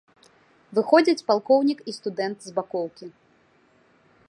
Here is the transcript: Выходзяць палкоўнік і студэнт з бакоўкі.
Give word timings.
Выходзяць 0.77 1.23
палкоўнік 1.27 1.79
і 1.93 1.95
студэнт 1.99 2.39
з 2.49 2.57
бакоўкі. 2.57 3.05